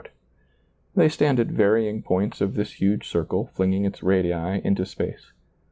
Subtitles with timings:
[0.95, 5.31] They stand at varying points of this huge circle flinging its radii into space.